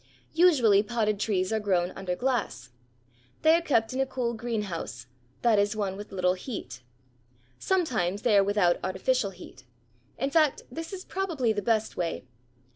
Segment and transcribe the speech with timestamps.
[0.33, 2.71] Usually potted trees are grown under glass.
[3.43, 5.05] They are kept in a cool greenhouse,
[5.43, 6.81] that is one with little heat.
[7.59, 9.63] Sometimes they are without artificial heat.
[10.17, 12.25] In fact this is probably the best way.